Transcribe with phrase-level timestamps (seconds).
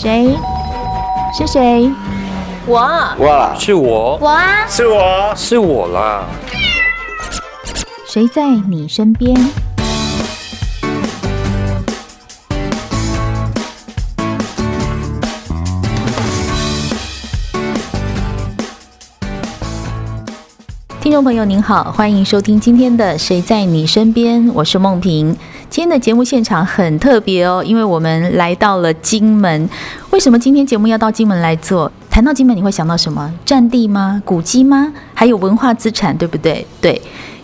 [0.00, 0.34] 谁？
[1.36, 1.92] 是谁？
[2.66, 2.80] 我。
[3.18, 4.16] 哇，是我。
[4.18, 6.24] 我啊，是我，是我啦。
[8.08, 9.36] 谁在你身边？
[21.02, 25.36] 听众朋友您好，欢迎收听今天的《谁在你身边》，我是梦萍。
[25.70, 29.70] 今天的节目现场很特别哦，因为我们来到了金门。
[30.10, 31.90] 为什么今天节目要到金门来做？
[32.10, 33.32] 谈到金门，你会想到什么？
[33.44, 34.20] 战地吗？
[34.24, 34.92] 古迹吗？
[35.14, 36.66] 还有文化资产，对不对？
[36.80, 37.00] 对。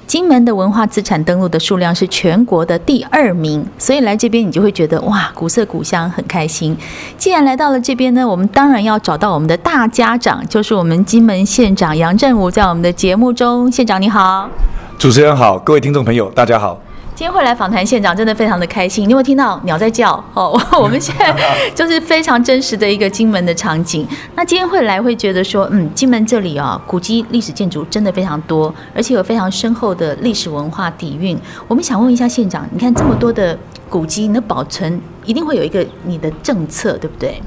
[0.08, 6.76] 金门的文化资产登录的数量是全国的第二名，所以来这边你就会觉得哇，古色古香，很开心。
[7.16, 14.50] 既然来到了这边呢，我们当然要找到我们的大家长，就是我们金门县长杨振武，在我们的节目中，县长你好，
[14.98, 16.80] 主持人好，各位听众朋友大家好。
[17.16, 19.08] 今天会来访谈县长，真的非常的开心。
[19.08, 20.22] 你有没有听到鸟在叫？
[20.34, 21.34] 哦， 我们现在
[21.74, 24.06] 就是非常真实的一个金门的场景。
[24.34, 31.38] 那今天会来会觉得说，嗯，金门这里啊，古迹、历史建筑真的非常多，而且有非常深厚的历史文化底蕴。
[31.66, 37.40] 我们想问一下县长，你看这么多的古迹，你的保存一定会有一个你的政策，对不对？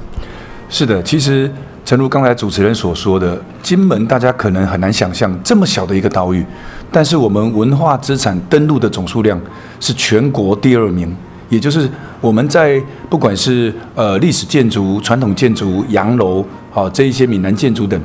[0.68, 1.48] 是的，其实
[1.84, 6.44] 诚如刚才主持人所说的，金门大家可能很难想象这么小的一个岛屿。
[6.92, 9.40] 但是我们文化资产登录的总数量
[9.78, 11.14] 是全国第二名，
[11.48, 11.88] 也就是
[12.20, 18.00] 我们在不管是呃历史建筑、传统建筑、洋楼啊这一些闽南建筑等，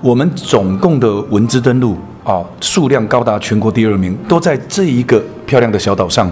[0.00, 6.30] 我们总共的文字登录啊数量高达全国第二名，都在这一个漂亮的小岛上。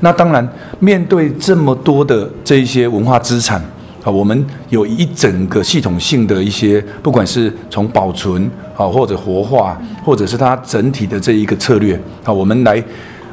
[0.00, 0.48] 那当然，
[0.78, 3.62] 面对这么多的这一些文化资产。
[4.08, 12.82] 啊，我们有一整个系统性的一些，不管是从保存啊，或者活化，或者是它整体的这一个策略啊，我们来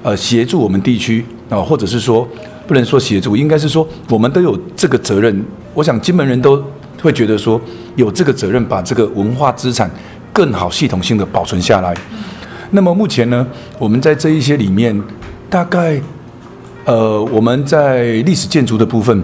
[0.03, 2.27] 呃协助我们地区啊，或者是说
[2.67, 5.45] 不能说协助，应该是说我们都有这个责任。
[5.73, 6.61] 我想金门人都
[7.01, 7.61] 会觉得说
[7.95, 9.89] 有这个责任，把这个文化资产
[10.33, 11.95] 更好系统性的保存下来。
[12.71, 13.47] 那么目前呢，
[13.79, 15.01] 我们在这一些里面，
[15.49, 16.01] 大概
[16.83, 19.23] 呃我们在历史建筑的部分。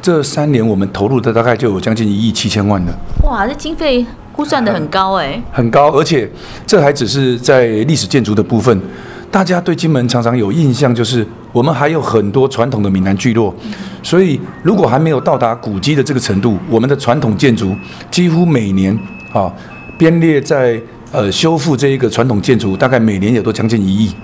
[0.00, 2.92] 这三年我们投入的大概就有将近一亿七千万了。
[3.24, 6.30] 哇，这经费估算的很高哎，很高，而且
[6.66, 8.80] 这还只是在历史建筑的部分。
[9.30, 13.52] 大家对金门常常有印象，就是我们还有很多传统的闽南聚落。
[14.02, 17.74] 所以如果还没有到达古迹的这个程度，我们的传统建筑
[18.10, 18.96] 几乎每年
[19.32, 19.52] 啊
[19.98, 20.80] 编列在
[21.10, 24.14] 呃修复这一个传统建筑，大概每年也都将近一亿。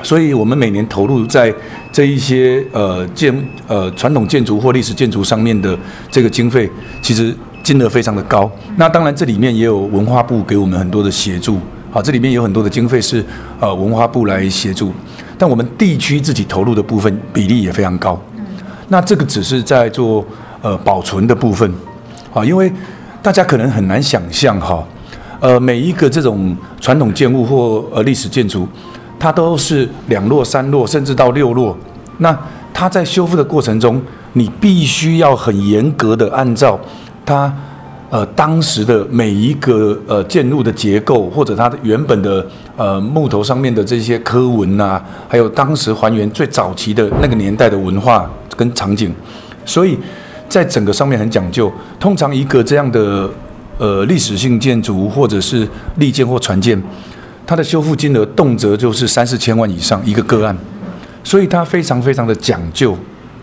[0.00, 1.52] 所以，我们每年投入在
[1.90, 3.34] 这一些呃建
[3.66, 5.76] 呃传统建筑或历史建筑上面的
[6.08, 6.70] 这个经费，
[7.02, 8.48] 其实金额非常的高。
[8.76, 11.58] 那当然，这里面也有文化部给我们很多的协助。
[11.90, 13.24] 好，这里面有很多的经费是
[13.58, 14.92] 呃文化部来协助，
[15.36, 18.20] 但我们地区自己投入的部分比例也非常高。
[18.88, 20.24] 那这个只是在做
[20.62, 21.70] 呃保存的部分。
[22.30, 22.72] 好，因为
[23.20, 24.86] 大家可能很难想象哈，
[25.40, 28.68] 呃每一个这种传统建物或呃历史建筑。
[29.18, 31.76] 它都是两落、三落，甚至到六落。
[32.18, 32.36] 那
[32.72, 34.00] 它在修复的过程中，
[34.34, 36.78] 你必须要很严格的按照
[37.26, 37.52] 它
[38.10, 42.46] 呃当时的每一个呃建筑的结构，或者它的原本的
[42.76, 49.12] 呃木头上面的这些刻纹呐、啊，还有当时还原最早期的那个年代的文化跟场景。
[49.64, 49.98] 所以
[50.48, 51.70] 在整个上面很讲究。
[52.00, 53.28] 通常一个这样的
[53.78, 56.80] 呃历史性建筑，或者是历建或传建。
[57.48, 60.54] 它的修复金额动辄就是三四千万以上一个个案，
[61.24, 62.94] 所以它非常非常的讲究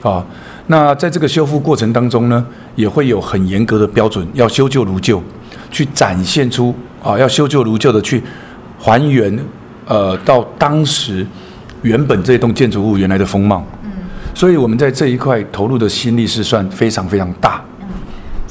[0.03, 0.23] 啊。
[0.67, 2.45] 那在这个修复过程当中呢，
[2.75, 5.19] 也会有很严格的标准，要修旧如旧，
[5.71, 6.71] 去展现出
[7.03, 8.21] 啊，要修旧如旧的去
[8.77, 9.35] 还原
[9.87, 11.25] 呃到当时
[11.81, 13.65] 原本这栋建筑物原来的风貌。
[13.85, 13.91] 嗯，
[14.35, 17.64] 所以我们在这一块投入的心力是算非常非常大。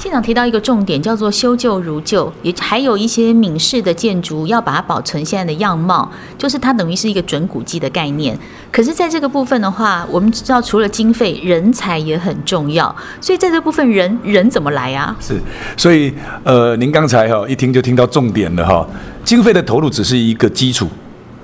[0.04, 6.06] 县长提到一个重点，叫做修旧如旧，也还有一些闽式的建筑要把它保存现在的样貌，
[6.36, 8.38] 就是它等于是一个准古迹的概念。
[8.70, 12.94] 可是，在这个部分的话，我们知道除了经费，人才也很重要。
[13.18, 15.16] 所以，在这部分人，人人怎么来啊？
[15.18, 15.40] 是，
[15.74, 16.12] 所以
[16.42, 18.86] 呃，您刚才哈一听就听到重点了哈，
[19.24, 20.86] 经费的投入只是一个基础，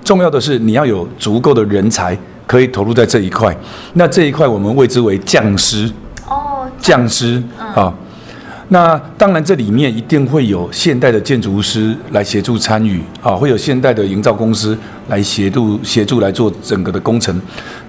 [0.05, 2.15] 重要的是你要有足够的人才
[2.47, 3.57] 可以投入在这一块。
[3.95, 5.91] 那这一块我们谓之为匠师
[6.29, 7.75] 哦，匠师啊。
[7.77, 7.95] 嗯
[8.73, 14.79] 那当然，这里面一定会有现代的建筑师来协助参与啊，会有现代的营造公司
[15.09, 17.41] 来协助协助来做整个的工程。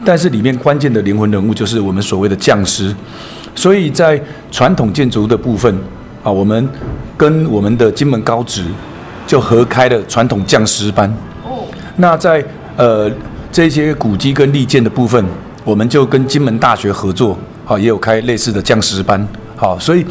[0.04, 2.94] 但是里面关键的灵魂人物就是我们所谓的匠师。
[3.54, 4.19] 所以在
[4.50, 5.72] 传统建筑的部分
[6.24, 6.68] 啊，我们
[7.16, 8.66] 跟我们的金门高职
[9.28, 11.16] 就合开了传统匠师班。
[11.98, 12.44] 那在
[12.75, 13.12] 呃
[13.51, 15.24] 这些古迹跟历建的部分，
[15.63, 17.38] 我们就跟金门大学合作，
[17.68, 19.28] 啊，也有开类似的匠师班。
[19.56, 20.04] 好，所以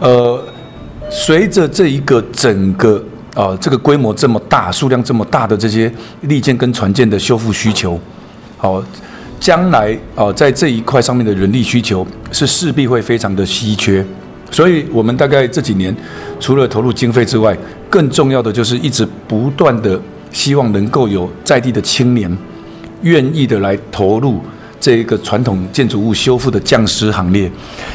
[0.00, 0.42] 呃，
[1.10, 3.02] 随着这一个整个
[3.34, 5.92] 呃这个规模这么大、数量这么大的这些
[6.22, 7.98] 利剑跟船舰的修复需求，
[8.56, 8.82] 好，
[9.40, 14.04] 将来啊、呃、在这一块上面的人力需求是势必会非常的稀缺。
[14.50, 15.94] 所以，我们大概这几年，
[16.40, 17.54] 除了投入经费之外，
[17.90, 20.00] 更重要的就是一直不断的
[20.32, 22.34] 希望能够有在地的青年，
[23.02, 24.40] 愿意的来投入
[24.80, 27.50] 这个传统建筑物修复的匠师行列，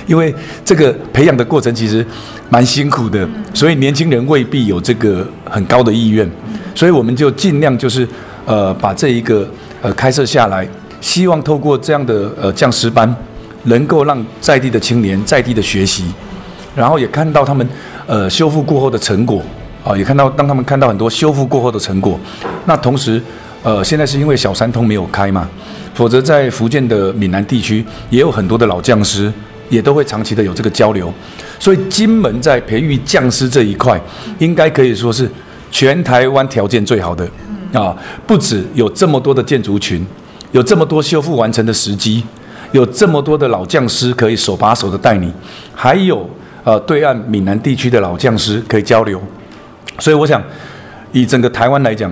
[0.05, 0.33] 因为
[0.65, 2.05] 这个培养的过程其实
[2.49, 6.29] 蛮辛苦的，所以年轻人未必有这个很高的意愿，
[6.75, 8.07] 所以我们就尽量就是
[8.45, 9.47] 呃把这一个
[9.81, 10.67] 呃开设下来，
[10.99, 13.15] 希望透过这样的呃匠师班，
[13.63, 16.05] 能够让在地的青年在地的学习。
[16.75, 17.67] 然后也看到他们，
[18.07, 19.43] 呃，修复过后的成果，
[19.83, 22.19] 啊，也看到当他们看到很多修复过后的成果。
[22.65, 23.21] 那同时，
[23.63, 25.49] 呃，现在是因为小三通没有开嘛，
[25.93, 29.31] 否则在福建的闽南地区也有很多的老匠师，
[29.69, 31.11] 也都会长期的有这个交流。
[31.57, 33.99] 所以金门在培育匠师这一块，
[34.37, 35.29] 应该可以说是
[35.71, 37.25] 全台湾条件最好的
[37.71, 37.95] 啊，
[38.27, 40.05] 不止有这么多的建筑群，
[40.51, 42.23] 有这么多修复完成的时机，
[42.73, 45.31] 有这么多的老匠师可以手把手的带你，
[45.73, 46.29] 还有。
[46.65, 49.21] 呃，对岸闽南地区的老匠师可以交流，
[49.99, 50.41] 所以我想，
[51.11, 52.09] 以整个台湾来讲，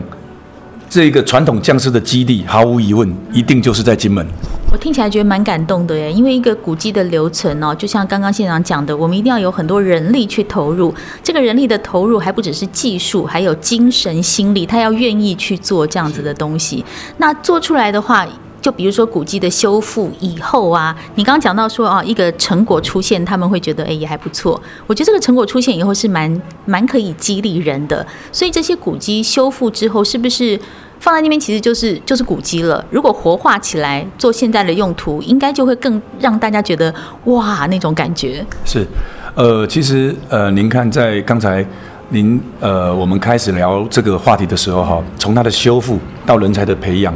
[0.91, 4.27] 这个传统匠师的基地，毫无疑问，一定就是在金门。
[4.69, 10.93] 我听起来觉得蛮感动的耶，因为一个古迹的留存哦，就像刚刚县长讲的，我们一定要有很多人力去投入，
[11.23, 16.83] 这个人力的投入还不只是技术，还有精神心理，他要愿意去做这样子的东西，
[17.19, 18.27] 那做出来的话。
[18.61, 24.61] 就比如说古迹的修复以后啊，你刚刚讲到说啊，一个成果出现，他们会觉得哎也还不错。
[24.85, 28.05] 我觉得这个成果出现以后是蛮蛮可以激励人的。
[28.31, 30.59] 所以这些古迹修复之后，是不是
[30.99, 32.85] 放在那边其实就是就是古迹了？
[32.91, 36.93] 如果活化起来做现在的用途，应该就会更让大家觉得
[37.25, 38.45] 哇那种感觉。
[38.63, 38.85] 是，
[39.33, 41.65] 呃，其实呃，您看在刚才
[42.09, 45.97] 您呃我们开始聊这个话题的时候哈，从它的修复
[46.27, 47.11] 到人才的培养。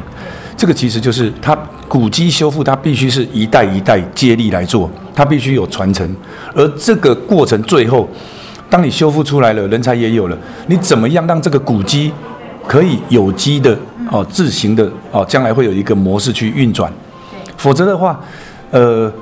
[0.66, 1.56] 这个其实就是它
[1.88, 6.16] 古迹修复，它必须是一代一代接力来做，它必须有传承。
[6.56, 8.10] 而这个过程最后，
[8.68, 10.36] 当你修复出来了，人才也有了，
[10.66, 12.12] 你怎么样让这个古迹
[12.68, 13.78] 可以有机的
[14.12, 16.92] 哦自行的哦，将来会有一个模式去运转。
[17.58, 18.20] 否则的话，
[18.72, 19.14] 呃，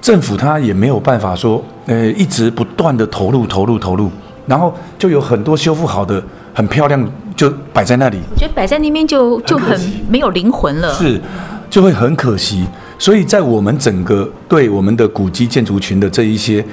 [0.00, 4.10] 政府它也没有办法说，呃，一直不断的投入投入投入，
[4.44, 6.20] 然后就有很多修复好的
[6.52, 7.08] 很漂亮。
[7.36, 9.78] 就摆在那里，我觉得摆在那边就就很
[10.08, 11.20] 没有灵魂了，是，
[11.68, 12.66] 就会很可惜。
[12.98, 16.64] 所以在我们整个对我们的古迹建筑群的这一些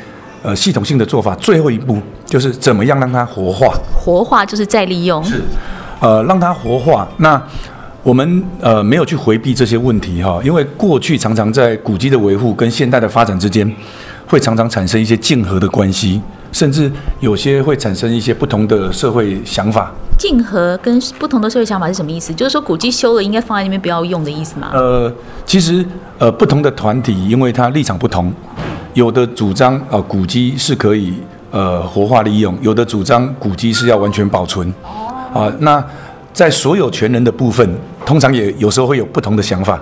[0.43, 3.73] 呃系统性的做法，最后一步就是怎么样让它活化。
[3.93, 5.41] 活化就是再利用，是，
[5.99, 7.09] 呃，让它活化。
[7.17, 7.41] 那
[8.03, 13.69] 我们呃没有去回避这些问题哈，因为过去常常在古迹的维护跟现代的发展之间，
[14.27, 16.21] 会常常产生一些竞合的关系，
[16.51, 19.91] 甚至有些会产生一些不同的社会想法。
[20.17, 22.33] 竞合跟不同的社会想法是什么意思？
[22.33, 24.69] 就是说古迹修了应该放在那边不要用的意思吗？
[24.73, 25.11] 呃，
[25.45, 25.83] 其实
[26.19, 28.31] 呃不同的团体，因为它立场不同，
[28.93, 31.13] 有的主张呃古迹是可以
[31.49, 34.71] 呃活化利用，有的主张古迹是要完全保存。
[34.83, 35.07] 哦。
[35.33, 35.83] 啊、呃，那
[36.31, 37.67] 在所有权人的部分，
[38.05, 39.81] 通常也有时候会有不同的想法。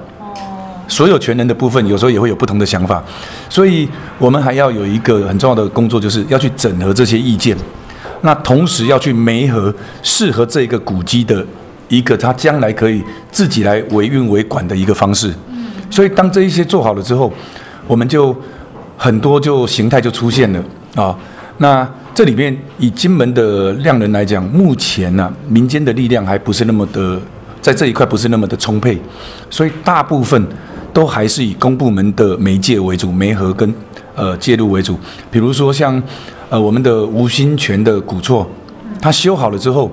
[0.90, 3.02] 所有权人的部分有时候也会有不同的想法，
[3.48, 3.88] 所以
[4.18, 7.56] 我们还要有一个很重要的工作，就是要去整合这些意见。
[8.22, 11.46] 那同时要去媒合适合这个古迹的
[11.88, 15.34] 一个，它将来可以自己来维运维管的一个方式。
[15.90, 17.32] 所以当这一些做好了之后，
[17.88, 18.36] 我们就
[18.98, 20.62] 很多就形态就出现了
[20.96, 21.18] 啊。
[21.60, 27.18] 那这里面以金门的量人来讲，目前呢、民间的力量还不是那么的，
[27.62, 29.00] 在这一块不是那么的充沛，
[29.50, 30.46] 所以大部分
[30.94, 33.74] 都还是以公部门的媒介为主，媒合跟
[34.16, 35.00] 呃介入为主。
[35.32, 36.02] 比如说像。
[36.52, 38.44] 呃，我们的吴新泉的古厝，
[39.00, 39.88] 它修好了之后，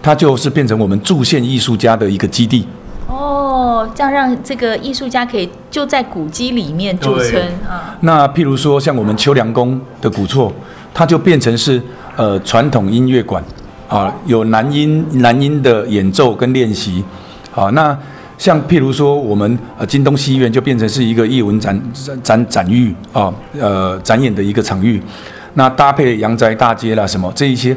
[0.00, 2.64] 它就是变成我们驻县艺术家的一个基地。
[3.08, 7.96] 哦，这样让这个艺术家可以就在古迹里面驻村啊。
[8.02, 10.52] 那譬如说，像我们秋良宫的古厝，
[10.94, 11.82] 它就变成是
[12.14, 13.42] 呃传统音乐馆
[13.88, 17.02] 啊，有男音男音的演奏跟练习。
[17.50, 17.98] 好，那
[18.38, 21.78] 像譬如说，我们呃金东戏院就变成是一个艺文展
[22.22, 25.02] 展展域啊，呃展演的一个场域。
[25.54, 27.76] 那搭配阳宅大街啦，什么这一些，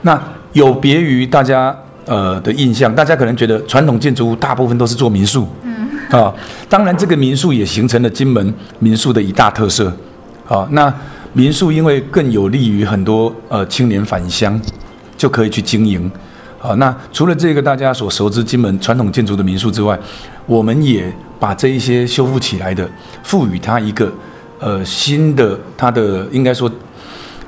[0.00, 0.18] 那
[0.54, 6.32] 有别于大家呃的印象，大家可能觉得传统建筑物大部分都是做民宿，嗯，啊，
[6.70, 9.94] 当然这个民宿也形成了金门民宿的一大特色，
[10.48, 10.92] 啊，那
[11.34, 14.58] 民宿因为更有利于很多呃青年返乡，
[15.18, 16.10] 就可以去经营，
[16.62, 19.98] 啊，那除了这个大家所熟知金门传统建筑的民宿之外，
[20.46, 22.88] 我们也把这一些修复起来的，
[23.22, 24.10] 赋予它一个。
[24.64, 26.70] 呃新的它的应该说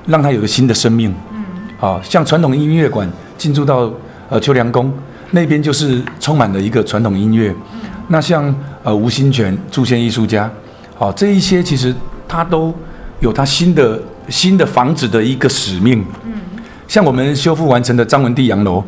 [0.05, 1.15] 让它有个新的生命。
[1.33, 1.45] 嗯，
[1.79, 3.89] 好像传统音乐馆进驻到
[4.29, 4.93] 呃秋凉宫
[5.31, 7.55] 那边就是充满了一个传统音乐。
[7.75, 8.53] 嗯，那像
[8.83, 10.51] 呃吴新泉驻县艺术家，
[10.97, 11.95] 好这一些其实
[12.27, 12.75] 他都
[13.21, 16.05] 有他新的新的房子的一个使命。
[16.25, 16.33] 嗯，
[16.89, 18.83] 像我们修复完成的张文第洋楼，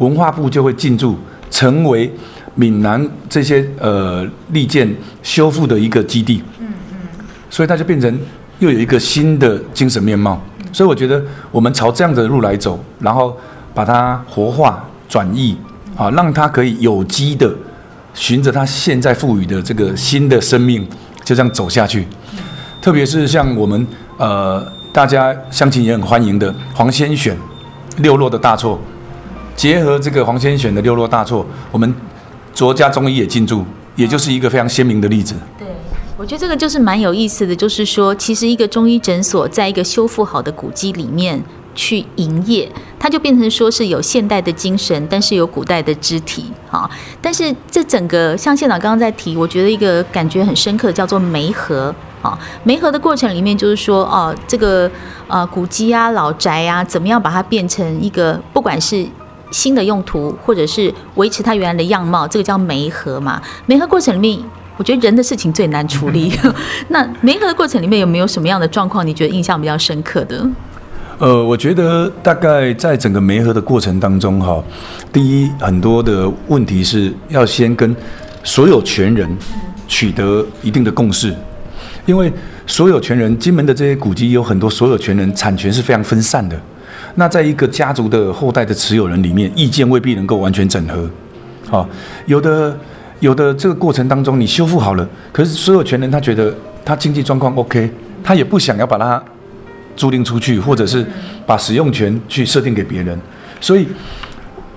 [0.00, 1.16] 文化部就会进驻，
[1.48, 2.12] 成为。
[2.56, 4.92] 闽南这些呃利剑
[5.22, 8.18] 修复的一个基地，嗯嗯，所以它就变成
[8.58, 10.38] 又有一个新的精神面貌。
[10.72, 13.34] 所以我觉得我们朝这样的路来走，然后
[13.72, 15.56] 把它活化转译
[15.96, 17.50] 啊，让它可以有机的
[18.14, 20.86] 循着它现在赋予的这个新的生命，
[21.24, 22.04] 就这样走下去。
[22.82, 23.86] 特别是像我们
[24.18, 24.60] 呃
[24.92, 27.34] 大家乡亲也很欢迎的黄先选
[27.98, 28.78] 六落的大错，
[29.60, 31.94] 结合这个黄先选的六落大错，我们。
[32.54, 33.62] 卓家中医也进驻，
[33.94, 35.34] 也就是一个非常鲜明的例子。
[35.58, 35.66] 对，
[36.16, 41.40] 我觉得这个就是蛮有意思的，就是说，其实一个中医诊所在一个修复好的古迹里面
[41.74, 46.46] 去营业，它就变成说是有现代的精神，但是有古代的肢体。
[46.68, 46.90] 哈，
[47.22, 51.94] 但是这整个像县长刚刚在提，我觉得一个感觉很深刻，叫做媒合。
[52.20, 54.90] 啊，媒合的过程里面，就是说，哦，这个
[55.28, 59.06] 呃古迹啊、老宅啊，怎么样把它变成一个，不管是。
[59.50, 63.40] 新的用途，或者是维持它原来的样貌，这个叫媒合嘛。
[63.66, 64.38] 媒合过程里面，
[64.76, 66.32] 我觉得人的事情最难处理。
[66.88, 70.46] 那媒合的过程里面有没有什么样的状况，你觉得印象比较深刻的？
[71.18, 74.62] 呃，我觉得大概在整个媒合的过程当中，哈，
[75.12, 77.94] 第一很多的问题是要先跟
[78.42, 79.28] 所有权人
[79.86, 81.34] 取得一定的共识，
[82.06, 82.32] 因为
[82.66, 86.58] 所有权人，金门的这些古迹有很多所有权人，产权是非常分散的。
[87.16, 91.08] 那在一个家族的后代的持有人里面，意见未必能够完全整合。
[91.68, 91.88] 好，
[92.26, 92.76] 有的
[93.20, 97.90] 有的这个过程当中，你修复好了，可是所有权人他觉得他经济状况 OK，
[98.22, 99.22] 他也不想要把它
[99.94, 101.06] 租赁出去，或者是
[101.46, 103.18] 把使用权去设定给别人。
[103.60, 103.86] 所以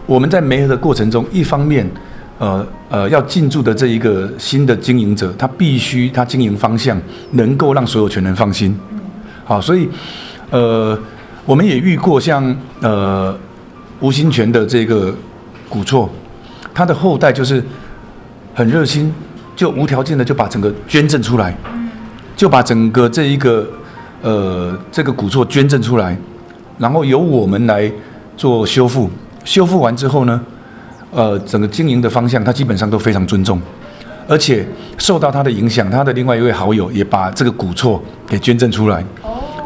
[0.05, 1.89] 我们在媒合的过程中，一方面，
[2.37, 6.99] 呃呃，要进驻的这一个新的经营者，他必须他经营方向
[7.31, 8.77] 能够让所有权人放心。
[9.45, 9.87] 好，所以
[10.49, 10.99] 呃。
[11.45, 13.37] 我们也遇过像呃
[13.99, 15.13] 吴新泉的这个
[15.67, 16.09] 古厝，
[16.73, 17.61] 他的后代就是
[18.55, 19.13] 很热心，
[19.53, 21.53] 就无条件的就把整个捐赠出来，
[22.35, 23.67] 就把整个这一个
[24.21, 26.17] 呃这个古厝捐赠出来，
[26.77, 27.91] 然后由我们来
[28.37, 29.09] 做修复。
[29.43, 30.39] 修复完之后呢，
[31.11, 33.61] 呃整个经营的方向他基本上都非常尊重，
[34.29, 34.65] 而且
[34.97, 39.03] 受到他的影响，他的另外一位好友也把这个古厝给捐赠出来。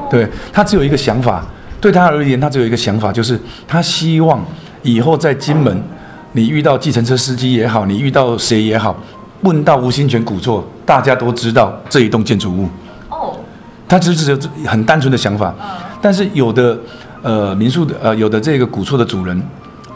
[0.09, 1.45] 对，他只有一个想法。
[1.79, 4.43] 对他而言，他只有一个想法，就是他希望
[4.81, 5.83] 以后在金门，
[6.31, 8.97] 你遇到计程车司机也好，你遇到谁也好，
[9.41, 12.67] 问到吴兴泉古厝，大家都知道这一栋建筑物。
[13.09, 13.37] 哦，
[13.87, 15.53] 他只是有很单纯的想法。
[16.01, 16.77] 但是有的
[17.21, 19.41] 呃民宿的呃有的这个古厝的主人，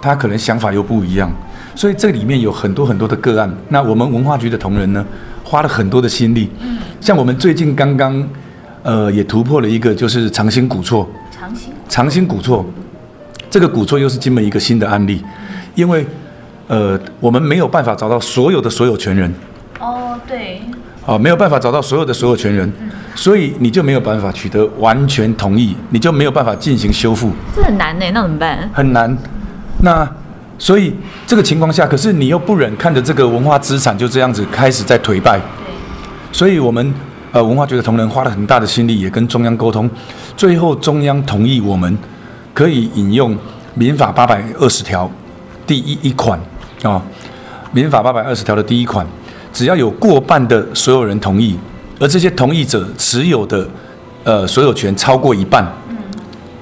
[0.02, 1.32] 他可能想法又不一样，
[1.76, 3.52] 所以这里面有很多很多的个案。
[3.70, 5.06] 那我们文化局的同仁呢，
[5.44, 6.50] 花了很多的心力。
[6.60, 8.28] 嗯，像我们最近刚刚
[8.84, 11.08] 呃也突破了一个，就是长兴古厝。
[11.92, 12.66] 长兴古厝，
[13.50, 15.22] 这个古厝又是金门一个新的案例，
[15.76, 16.06] 因为，
[16.68, 19.30] 呃，我们没有办法找到所有的所有权人。
[19.78, 20.62] 哦，对。
[21.06, 22.72] 哦，没有办法找到所有的所有权人，
[23.14, 27.30] 所以你就没有办法取得完全同意，你就没有办法进行修复。
[27.54, 28.70] 这很难呢，那怎么办？
[28.72, 29.18] 很难。
[29.82, 30.10] 那
[30.58, 30.96] 所以
[31.28, 35.38] 这个情况下，可是你又不忍看着这个文化资产就这样子开始在颓败。
[35.38, 35.74] 对。
[36.32, 36.94] 所以我们。
[37.34, 39.90] 呃，文化局的同仁花了很大的心力，也跟中央沟通，
[40.36, 41.98] 最后中央同意我们
[42.54, 43.38] 可以引用
[43.74, 45.10] 民法八百二十条
[45.66, 46.38] 第一一款
[46.84, 47.02] 啊，
[47.72, 49.08] 民法八百二十条的第一款，
[49.54, 51.58] 只要有过半的所有人同意，
[52.02, 53.66] 而这些同意者持有的
[54.26, 55.66] 呃所有权超过一半，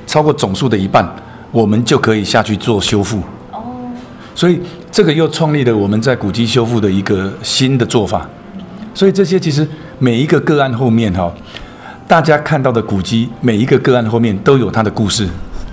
[0.05, 1.03] 超过总数的一半，
[1.51, 3.17] 我们就可以下去做修复。
[3.51, 3.89] 哦，
[4.35, 4.61] 所以
[4.91, 8.29] 这个又创立了我们在古迹修复的一个新的做法。
[8.93, 9.67] 所以这些其实。
[9.99, 11.31] 每一个个案后面哈，
[12.07, 15.27] 大家看到的古迹，每一个个案后面都有它的故事。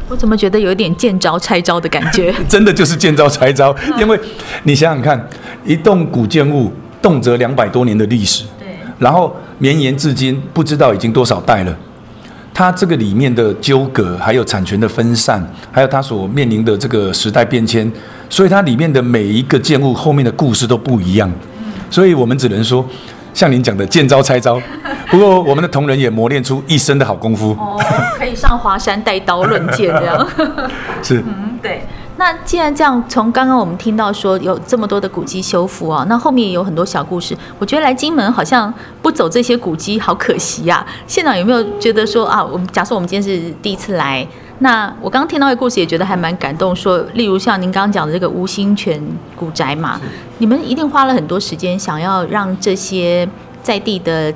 [0.09, 2.35] 我怎么觉得有点见招拆招的感觉？
[2.49, 4.19] 真的就是见招拆招， 因为
[4.65, 5.29] 你想想看，
[5.65, 8.69] 一栋古建物动辄两百多年的历史，对，
[8.99, 11.77] 然后绵延至今，不知道已经多少代了。
[12.53, 17.91] 它这个里面的纠葛，还有产权的分散，还有它所面临的这个时代变迁，
[18.29, 21.31] 所以它里面的每一个建物后面的故事都不一样。
[21.91, 22.85] 所以我们只能说。
[23.37, 24.59] 像您讲的见招拆招，
[25.11, 27.51] 不过我们的同仁也磨练出一身的好功夫。
[27.51, 27.79] 哦，
[28.17, 30.27] 可以上华山带刀论剑这样。
[31.05, 31.19] 是。
[31.19, 31.83] 嗯，对。
[32.17, 37.37] 那既然这样，从刚刚我们听到说有这么多的古迹修复啊，那后面也有很多小故事。
[37.59, 40.87] 我觉得来金门好像不走这些古迹，好可惜呀、啊。
[41.07, 44.27] 县长有没有觉得说啊，我们假设我们今天是第一次来，
[44.59, 46.75] 那我刚刚听到的故事也觉得还蛮感动。
[46.75, 49.01] 说例如像您刚刚讲的这个吴兴泉
[49.35, 50.01] 古宅嘛，
[50.39, 53.29] 你们一定花了很多时间，想要让这些
[53.63, 54.33] 在地的。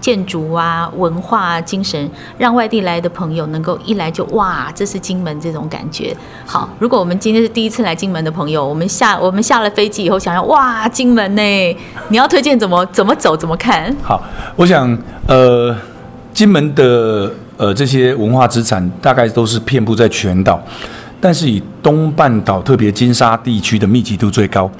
[0.00, 6.14] 建筑啊，文化啊，精神，让外地来的朋友能够一来就哇，这是金门这种感觉。
[6.46, 11.76] 好，如果我们今天是第一次来金门的朋友，我们下我们下了飞机以后，想要哇，金门呢？
[12.10, 13.92] 你要推荐怎么怎么走，怎么看？
[14.02, 14.22] 好，
[14.56, 14.96] 我想
[15.26, 15.74] 呃，
[16.34, 20.58] 金门的呃这些文化资产大概都是遍布在全岛，
[21.20, 24.70] 但是以东半岛特别金沙地区的密集度最高。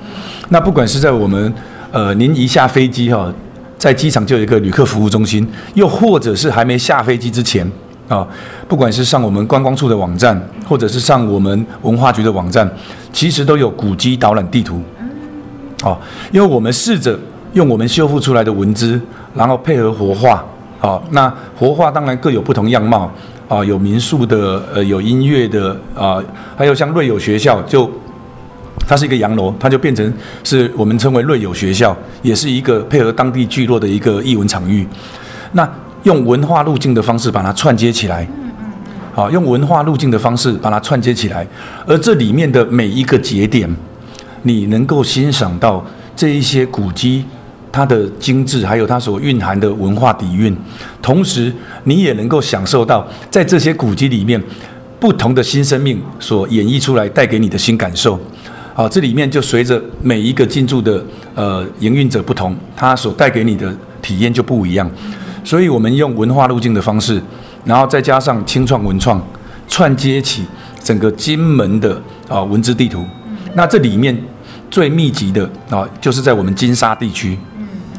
[0.48, 1.52] 那不管是在我们
[1.92, 3.30] 呃，您一下飞机哈。
[3.78, 7.64] 在机场就有一个旅客服务中心，又或者是还没下飞机之前
[8.08, 8.26] 啊，
[8.66, 10.36] 不管是上我们观光处的网站，
[10.68, 12.68] 或者是上我们文化局的网站，
[13.12, 14.82] 其实都有古迹导览地图。
[15.84, 15.96] 啊，
[16.32, 17.16] 因为我们试着
[17.52, 19.00] 用我们修复出来的文字，
[19.32, 20.44] 然后配合活化。
[20.78, 23.10] 好，那活化当然各有不同样貌。
[23.48, 26.22] 啊，有民宿的，呃，有音乐的，啊，
[26.54, 27.90] 还有像瑞友学校就。
[28.86, 30.10] 它是一个洋楼，它就变成
[30.42, 34.86] 是我们称为瑞友学校，也是一个配合当地聚落的一个艺文场域。
[35.52, 35.68] 那
[36.04, 38.26] 用文化路径的方式把它串接起来，
[39.12, 41.46] 好，用文化路径的方式把它串接起来，
[41.86, 43.68] 而这里面的每一个节点，
[44.42, 45.84] 你能够欣赏到
[46.16, 47.26] 这一些古迹
[47.78, 50.52] 它的精致，还有它所蕴含的文化底蕴，
[51.00, 51.52] 同时
[51.84, 54.42] 你也能够享受到在这些古迹里面
[54.98, 58.18] 不同的新生命所演绎出来带给你的新感受。
[58.74, 61.00] 好，这里面就随着每一个进驻的
[61.36, 64.90] 呃营运者不同，它所带给你的体验就不一样。
[65.44, 67.22] 所以我们用文化路径的方式，
[67.64, 69.24] 然后再加上青创文创，
[69.68, 70.44] 串接起
[70.82, 73.06] 整个金门的啊文字地图。
[73.54, 74.16] 那这里面
[74.68, 77.38] 最密集的啊，就是在我们金沙地区，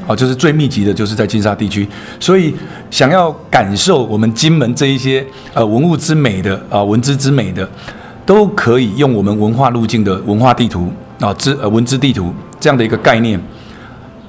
[0.09, 1.87] 啊，就是最密集的，就是在金沙地区。
[2.19, 2.53] 所以
[2.89, 7.69] 想要感受我们金门这一些呃文物之美的啊文资之美的。
[8.25, 13.41] 都可以用我们文化路径的文化地图啊，之呃文资地图这样的一个概念，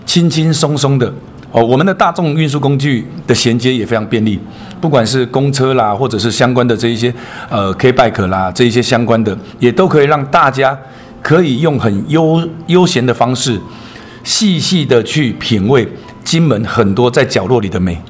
[0.07, 1.13] 轻轻松松的
[1.53, 4.41] 哦，我们的大众运输工具的衔接也非常便利，
[4.81, 7.13] 不管是公车啦，或者是相关的这一些
[7.51, 10.75] 呃 K bike 啦，这一些相关的，也都可以让大家
[11.21, 13.61] 可以用很悠悠闲的方式，
[14.25, 15.89] 细细的去品味
[16.25, 18.01] 金门很多在角落里的美。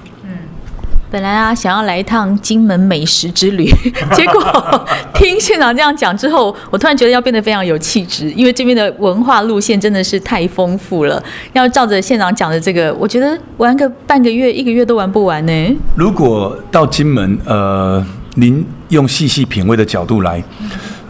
[1.12, 3.68] 本来啊，想要来一趟金门美食之旅，
[4.14, 11.20] 结果听县长这样讲之后，我突然觉得要变得非常有气质，因为这边的文化路线真的是太丰富了。
[11.52, 15.76] 要照着县长讲的这个，我觉得玩个半个月、一个月都玩不完呢。
[15.96, 20.40] 如果到金门，呃，您用细细品味的角度来，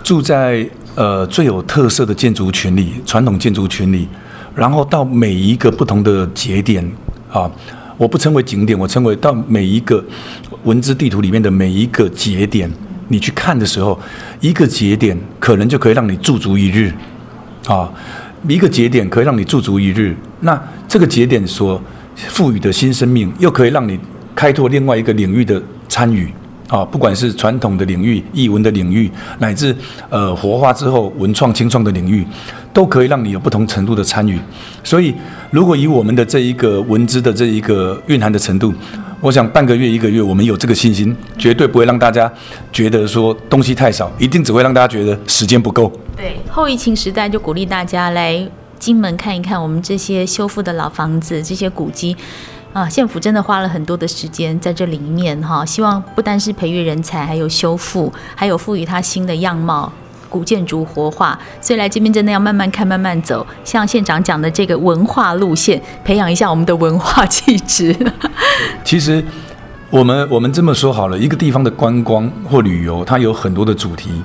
[0.03, 4.09] 住在呃最有特色的建筑群里、传统建筑群里，
[4.55, 6.89] 然后到每一个不同的节点
[7.31, 7.51] 啊。
[7.97, 10.03] 我不称为景点，我称为到每一个
[10.65, 12.67] 文字地图里面的每一个节点，
[13.09, 14.01] 你去看的时候，
[14.41, 16.91] 一个节点可能就可以让你驻足一日，
[17.67, 17.93] 啊，
[18.49, 20.17] 一个节点可以让你驻足一日。
[20.41, 20.59] 那
[20.89, 21.79] 这个节点所
[22.17, 24.01] 赋予的新生命，又可以让你
[24.35, 26.33] 开拓另外一个领域的参与，
[26.71, 29.77] 啊，不管是传统的领域、艺文的领域，乃至
[30.09, 32.27] 呃活化之后文创、清创的领域。
[32.73, 34.39] 都可以让你有不同程度的参与，
[34.85, 35.13] 所以
[35.51, 38.73] 如果以我们的这一个文资的这一个蕴含的程度，
[39.21, 42.33] 我想半个月一个月，我们有这个信心，绝对不会让大家
[42.73, 45.91] 觉得说东西太少，一定只会让大家觉得时间不够。
[46.17, 52.17] 对，后疫情时代就鼓励大家来金门看一看我们这些修复的老房子，这些古迹
[52.73, 59.93] 啊，县府真的花了很多的时间在这里面哈，希望不单是培育人才，还有修复，还有赋予它新的样貌。
[60.29, 63.45] 古建筑活化，所以来这边真的要慢慢看、慢慢走。
[63.65, 67.93] 像县长讲的这个文化路线，培养一下我们的文化气质。
[68.85, 69.25] 其实，
[69.91, 74.23] 我们我们这么说好了，一个地方的观光或旅游，它有很多的主题，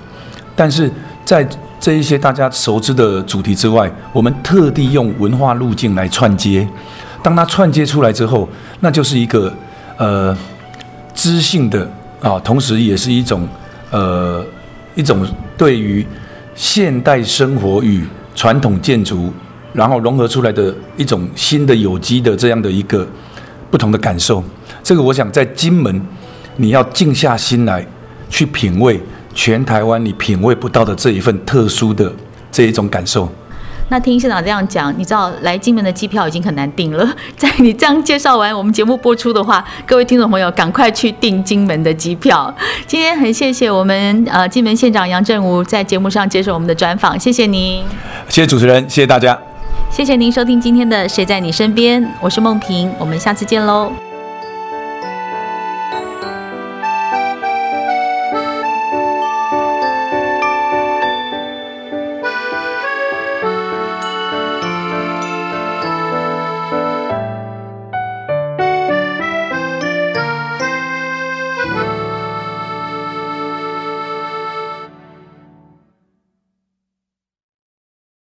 [0.55, 0.91] 但是
[1.23, 1.43] 在
[1.79, 6.67] 这一些大家熟知的主题之外，我们特地用文化路径来串接。
[7.25, 8.47] 当它串接出来之后，
[8.81, 9.51] 那就是一个
[9.97, 10.37] 呃
[11.15, 11.89] 知性的
[12.21, 13.47] 啊，同时也是一种
[13.89, 14.45] 呃。
[14.97, 16.07] 一种对于
[16.55, 18.01] 现代生活与
[18.33, 19.29] 传统建筑，
[19.73, 23.05] 然后融合出来的一种新的有机的这样的一个
[23.69, 24.41] 不同的感受，
[24.81, 26.01] 这个我想在金门，
[26.55, 27.85] 你要静下心来
[28.29, 28.97] 去品味
[29.33, 32.09] 全台湾你品味不到的这一份特殊的
[32.49, 33.29] 这一种感受。
[33.89, 37.07] 那听县长这样讲，你知道来金门的机票已经很难订了。
[37.37, 42.53] 在你这样介绍完我们节目播出的话，各位听众朋友赶快去订金门的机票。
[42.87, 47.83] 今天很谢谢我们呃金门县长杨振武在节目上接受我们的专访，谢谢您。
[48.27, 49.37] 谢谢主持人，谢谢大家。
[49.91, 54.04] 谢谢您收听今天的《谁在你身边》，我是梦萍，我们下次见喽。